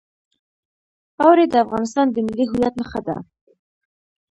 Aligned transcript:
اوړي 1.23 1.45
د 1.49 1.55
افغانستان 1.65 2.07
د 2.11 2.17
ملي 2.27 2.45
هویت 2.49 2.73
نښه 2.79 2.99
ده. 3.07 3.17